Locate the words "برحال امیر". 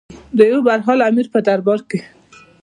0.67-1.27